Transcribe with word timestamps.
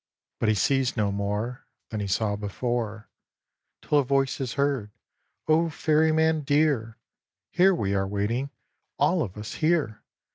But 0.39 0.49
he 0.49 0.55
sees 0.55 0.97
no 0.97 1.11
more 1.11 1.67
Than 1.91 1.99
he 1.99 2.07
saw 2.07 2.35
before, 2.35 3.07
Till 3.83 3.99
a 3.99 4.03
voice 4.03 4.41
is 4.41 4.53
heard 4.53 4.89
"O 5.47 5.69
Ferryman, 5.69 6.41
dear! 6.41 6.97
Here 7.51 7.75
we 7.75 7.93
are 7.93 8.07
waiting, 8.07 8.49
all 8.97 9.21
of 9.21 9.37
us 9.37 9.53
here! 9.61 10.01